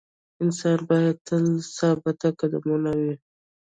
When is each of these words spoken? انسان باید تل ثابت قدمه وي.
انسان 0.43 0.79
باید 0.89 1.17
تل 1.27 1.45
ثابت 1.77 2.19
قدمه 2.39 2.93
وي. 2.99 3.13